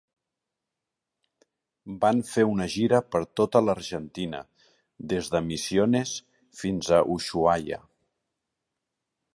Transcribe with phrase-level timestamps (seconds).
[2.05, 4.41] Van fer una gira per tota l'Argentina,
[5.13, 6.17] des de Misiones
[6.63, 7.83] fins a Ushuaia.